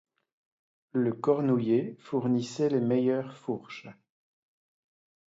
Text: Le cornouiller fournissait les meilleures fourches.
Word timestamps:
Le 0.93 1.13
cornouiller 1.13 1.95
fournissait 1.99 2.69
les 2.69 2.79
meilleures 2.79 3.37
fourches. 3.37 3.87